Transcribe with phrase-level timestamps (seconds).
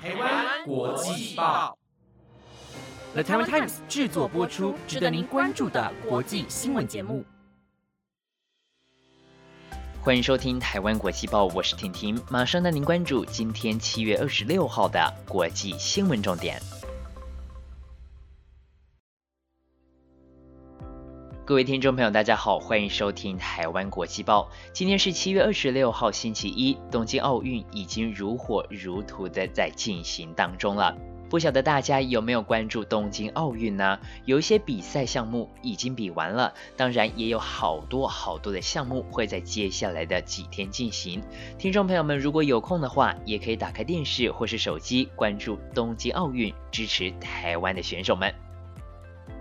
[0.00, 1.76] 台湾国际报
[3.14, 7.24] ，The Taiwan Times 制作播出，值得您关注的国际新闻节目。
[10.00, 16.62] 欢迎收听《台湾国际报》，我是婷婷，马上带您关注今天七月二十六号的国际新闻重点。
[21.48, 24.50] 各位听众朋友，大家好，欢迎收听《台湾国际报》。
[24.74, 30.94] 今天是七月二十六号，星期一，东京奥运已经如火如荼的在进行当中了。
[31.30, 33.98] 不晓得大家有没有关注东京奥运呢？
[34.26, 41.22] 有一些比赛项目已经比完了，当然也有好多好多的项目会在接下来的几天进行。
[41.56, 48.34] 听众朋友们，如果有空的话，也可以打开电视或是手机关注东京奥运，支持台湾的选手们。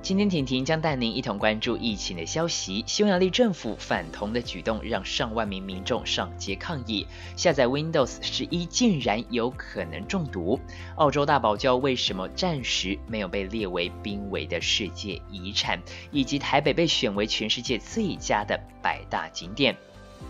[0.07, 2.81] 今天婷婷将带您一同关注疫情的消息。
[2.88, 7.05] 匈牙利政府反同的举动让上万名民众上街抗议。
[7.35, 10.57] 下载 Windows 十一竟然有可能中毒。
[10.95, 15.81] 澳洲大堡礁为什么暂时没有被列为濒危的世界遗产？
[16.09, 19.75] 以及台北被选为全世界最佳的百大景点。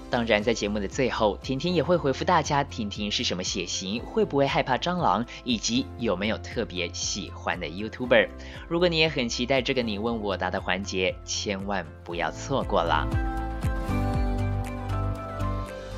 [0.10, 4.02] 当然，在节目的最后，婷婷也会回复大家：婷婷是什么血型？
[4.02, 5.26] 会不会害怕蟑螂？
[5.44, 8.30] 以及有没有特别喜欢的 YouTuber？
[8.70, 13.06] 如果你也很期待这个你问我答的环节，千万不要错过了。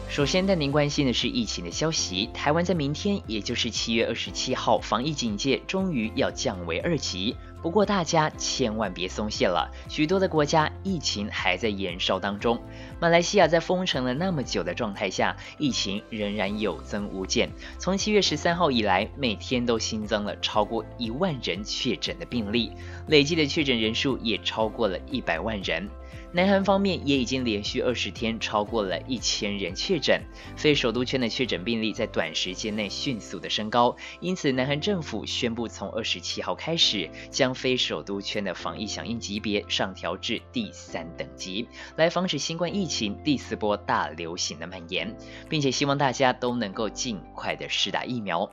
[0.10, 2.32] 首先带您关心的是疫情的消息。
[2.34, 7.36] 台湾在明天，也就是七月二十七号，防疫警戒终于要降为二级。
[7.62, 12.62] 不过大家千万别松懈了，许多的国家疫情还在延烧当中。
[13.00, 17.50] 马来西亚在封城了那么久的状态下，疫情仍然有增无减。
[17.78, 22.72] 从七月十三号以来，每天都新增了超过一万人确诊的病例，
[23.08, 25.90] 累计的确诊人数也超过了一百万人。
[26.32, 30.22] 南韩方面也已经连续二十天超过了一千人确诊，
[30.56, 45.18] 非首都圈的确诊病例在短时间内迅速的升高，因此南韩政府宣布从二十七号开始，将非首都圈的防疫响应级别上调至第三等级，来防止新冠疫情第四波大流行的蔓延，
[45.50, 48.52] 并且希望大家都能够尽快的施打疫苗。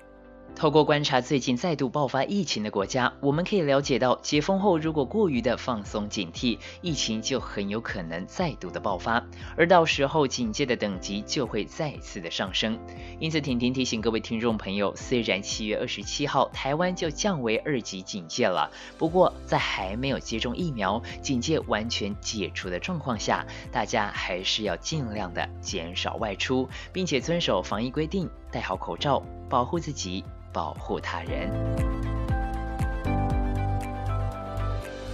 [0.56, 9.22] 透过观察最近再度爆发疫情的国家，我们可以了解到，解封后如果过于的放松警惕，疫情就很有可能再度的爆发，
[9.54, 12.78] 而到时候警戒的等级就会再次的上升。
[13.20, 30.24] 因此，婷婷提醒各位听众朋友，虽然七月二十七号台湾就降为二级警戒了，不过在还没有接种疫苗、警戒完全解除的状况下，大家还是要尽量的减少外出，并且遵守防疫规定，戴好口罩，保护自己。
[30.52, 31.50] 保护他人。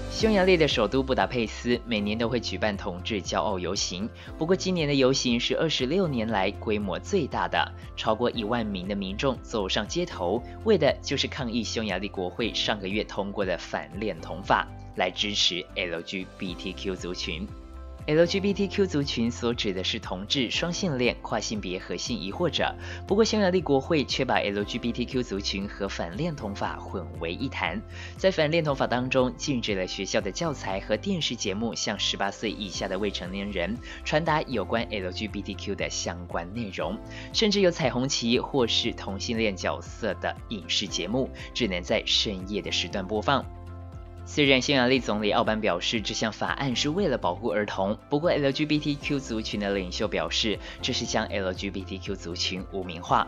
[0.09, 17.49] 匈牙利的首都布达佩斯每年都会举办同志骄傲游行，不过今年的游行是二十六年来规模最大的，超过一万名的民众走上街头，为的就是抗议匈牙利国会上个月通过的反恋童法，来支持 LGBTQ 族群。
[18.07, 22.75] LGBTQ 族群所指的是同志、双性恋、跨性别和性疑惑者。
[23.07, 27.81] 不过，匈牙利国会却把 LGBTQ 族群和反恋同法混为一谈。
[28.17, 36.99] 在反恋同法当中，禁止了学校的教材和电视节目向十八岁以下的未成年人传达有关 LGBTQ 的相关内容，
[37.33, 43.62] 甚至有彩虹旗或是同性恋角色的影视节目只能在深夜的时段播放。
[44.25, 53.27] 虽然匈牙利总理奥班表示这项法案是为了保护儿童，不过 LGBTQ 族群的领袖表示这是将 LGBTQ 族群污名化。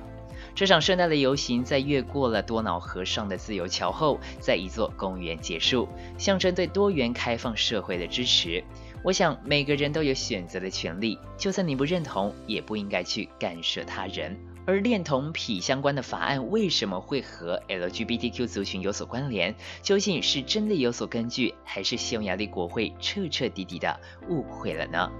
[0.54, 8.62] 这场盛大的游行在越过了多瑙河上的自由桥后，在一座公园结束，象征对多元开放社会的支持。
[9.02, 14.38] 我想每个人都有选择的权利，就算你不认同，也不应该去干涉他人。
[14.66, 19.54] 而恋童癖相关的法案为什么会和 LGBTQ 族群有所关联？
[19.82, 25.10] 究竟是真的有所根据，还是匈牙利国会彻彻底底的误会了呢？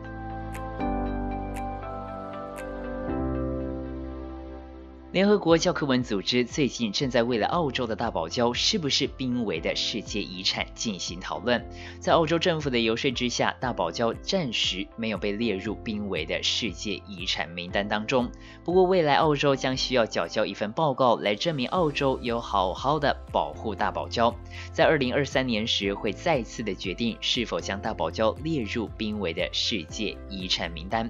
[5.15, 11.65] 联合国教科文组织最近正在为了澳洲的大堡礁是不是濒危的世界遗产进行讨论。
[12.01, 18.29] 在澳洲政府的游说之下，大堡礁暂时没有被列入濒危的世界遗产名单当中。
[18.65, 24.35] 不过，未来澳洲将需要缴交一份报告来证明澳洲有好好的保护大堡礁。
[24.73, 31.09] 在二零二三年时，会再次的决定是否将大堡礁列入濒危的世界遗产名单。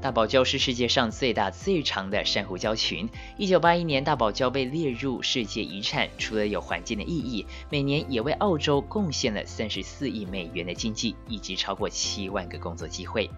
[0.00, 3.06] 大堡礁是世界上最大最长的珊瑚礁群。
[3.36, 13.28] 一九八一年，大堡礁被列入世界遗产，除了有环境的意义，每年也为澳洲贡献了三十四亿美元的经济，以及超过七万个工作机会。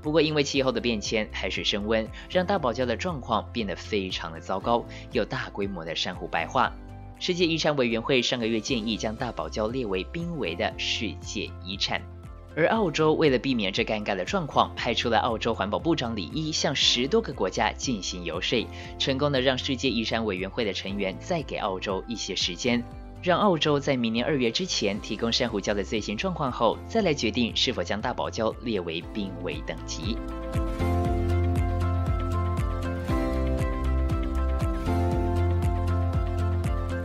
[0.00, 6.72] 不过因为气候的变迁，海水升温，让大堡礁的状况变得非常的糟糕，有大规模的珊瑚白化。
[7.18, 12.00] 世界遗产委员会上个月建议将大堡礁列为濒危的世界遗产。
[12.54, 18.66] 而澳洲为了避免这尴尬的状况，派出了澳洲环保部长李一向十多个国家进行游说，
[18.98, 22.84] 成功的让世界遗产委员会的成员再给澳洲一些时间，
[23.22, 30.18] 让澳洲在明年二月之前提供珊瑚礁的最新状况后，再来决定是否将大堡礁列为濒危等级。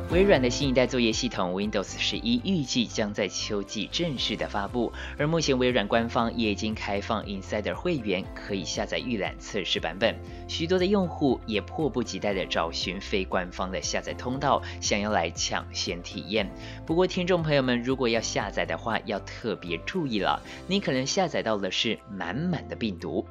[0.10, 10.16] 微软的新一代作业系统 Windows 十一预计将在秋季正式的发布，而目前微软官方也已经开放 Insider 会员可以下载预览测试版本，
[10.48, 16.50] 许多的用户也迫不及待的找寻非官方的下载通道，想要来抢先体验。
[16.86, 23.28] 不过，听众朋友们，如果要下载的话，要特别注意了，你可能下载到的是满满的病毒。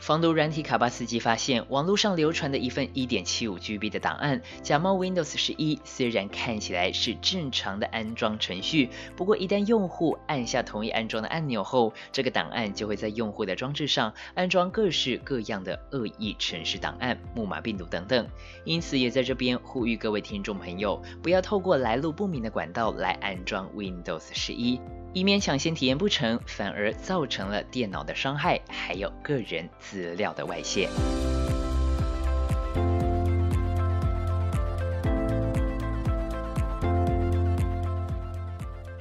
[0.00, 18.26] 防毒软体卡巴斯基发现，网络上流传的一份 1.75GB 的档案假冒 Windows 十一，虽然看起来是正常的安装程序，不过一旦用户按下同意安装的按钮后，这个档案就会在用户的装置上安装各式各样的恶意程式档案、木马病毒等等。
[18.64, 24.80] 因此，也在这边呼吁各位听众朋友，不要透过来路不明的管道来安装 Windows 十一。
[25.12, 30.88] 以免抢先体验不成，反而造成了电脑的伤害，还有个人资料的外泄。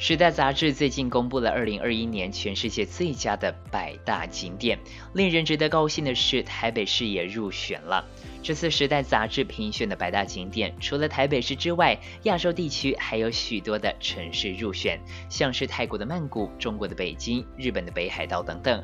[0.02, 4.80] 时代杂志最近公布了2021年全世界最佳的百大景点，
[5.14, 8.08] 令人值得高兴的是，台北市也入选了。
[8.42, 14.98] 这次时代杂志评选的百大景点，除了台北市之外，亚洲地区还有许多的城市入选，
[15.28, 18.82] 像是泰国的曼谷、中国的北京、日本的北海道等等。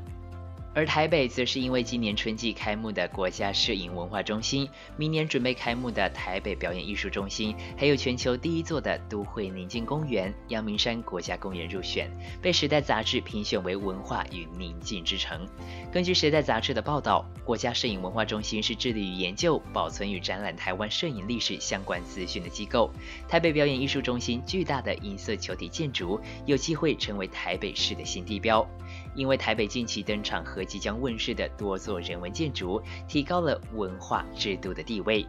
[0.75, 4.67] 而台北则是因为今年春季开幕的国家摄影文化中心，
[4.97, 12.11] 明年准备开幕的台北表演艺术中心，还有全球第一座的都会宁静公园——阳明山国家公园入选，
[12.41, 15.47] 被时代杂志评选为文化与宁静之城。
[15.93, 22.91] 根据时代杂志的报道，国家摄影文化中心是致力于研究、保存与展览台湾摄影历史相关资讯的机构。
[23.29, 28.67] 台北表演艺术中心巨大的银色球体建筑，有机会成为台北市的新地标。
[29.15, 35.25] 因为台北近期登场和即将问世的多座人文建筑，提高了文化制度的地位。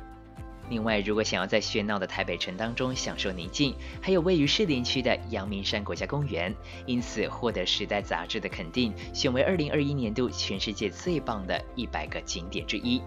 [0.69, 3.73] 另外，如果想要在喧闹的台北城当中享受宁静，
[4.03, 6.53] 还有位于士林区的阳明山国家公园，
[6.87, 13.01] 因此获得《时代》杂志的肯定，选为二零二一年度全世界最棒的一百个景点之一。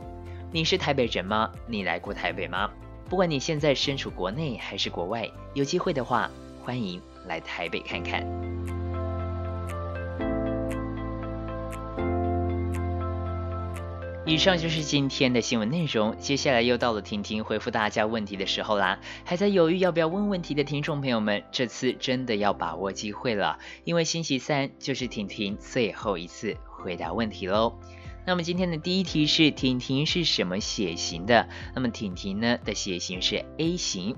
[0.54, 1.52] 你是台北人吗？
[1.68, 2.72] 你来过台北吗？
[3.10, 6.32] 不管你现在身处国内还是国外，有机会的话，
[6.64, 8.26] 欢迎来台北看看。
[14.30, 19.00] 以上就是今天的新闻内容，接下来又到了婷婷回复大家问题的时候啦。
[19.26, 27.80] 还在犹豫要不要问问题的听众朋友们，这次真的要把握机会了，因为星期三就是婷婷最后一次回答问题喽。
[28.24, 31.50] 那么今天的第一题是婷婷是什么血型的？
[31.74, 34.16] 那么婷婷呢的血型是 A 型。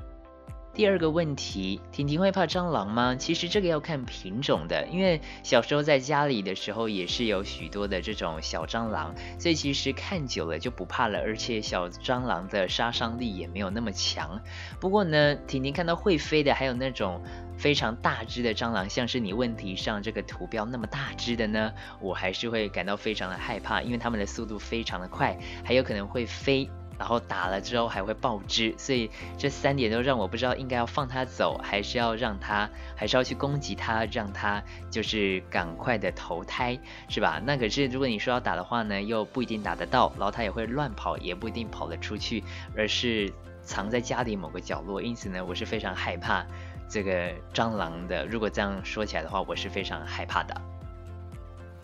[0.73, 3.13] 第二个问题，婷婷会怕蟑螂吗？
[3.15, 14.41] 其实这个要看品种的，因为小时候在家里的时候也是有许多的这种小蟑螂，所以其实看久了就不怕了，而且小蟑螂的杀伤力也没有那么强。
[14.79, 17.21] 不过呢，婷婷看到会飞的，还有那种
[17.57, 26.69] 非常大只的蟑螂，像是你问题上这个图标那么大只的呢，我还是会感到非常的害怕，因为它们的速度非常的快，还有可能会飞。
[27.01, 36.77] 然后打了之后还会爆汁，所以这三点都让我不知道应该要放它走，还是要让它，还是要去攻击它，让它就是赶快的投胎，
[37.09, 37.41] 是吧？
[37.43, 42.43] 那可是如果你说要打的话呢，又不一定打得到，然后它也会乱跑，也不一定跑得出去，
[42.77, 45.01] 而是藏在家里某个角落。
[45.01, 46.45] 因此呢，我是非常害怕
[46.87, 48.27] 这个蟑螂的。
[48.27, 50.53] 如果这样说起来的话，我是非常害怕的。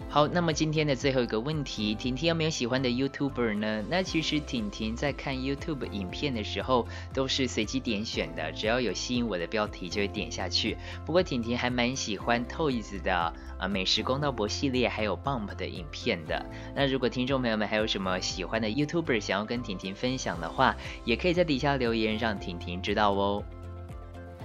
[0.10, 3.84] 好，那么今天的最后一个问题，婷婷有没有喜欢的 YouTuber 呢？
[3.90, 10.78] 那其实婷婷在看 YouTube 影片的时候都是随机点选的，只要有吸引我的标题就会点下去。
[11.06, 13.14] 不过婷婷还蛮喜欢 Toys 的
[13.60, 16.44] 啊美食公道博系列，还有 Bump 的影片的。
[16.74, 23.44] 那如果听众朋友们还有什么喜欢的 YouTuber 想要跟婷婷分享的话，也可以在底下留言让婷婷知道哦。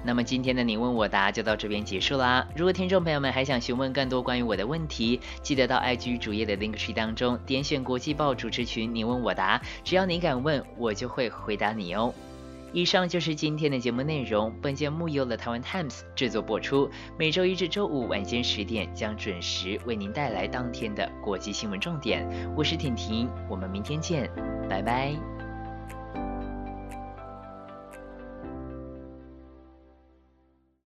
[0.04, 2.46] 那么今天的你问我答就到这边结束啦。
[2.56, 12.12] 如果听众朋友们还想询问更多关于我的问题，记得到 IG 主页的 link tree 当中点选国际报主持群，你问我答，只要你敢问，我就会回答你哦。
[12.74, 14.50] 以上就是今天的节目内容。
[14.62, 22.26] 本节目由了台湾 Times 制作播出，每周一至周五晚间十点将准时为您带来当天的国际新闻重点。
[22.56, 24.30] 我是婷婷，我们明天见，
[24.70, 25.41] 拜拜。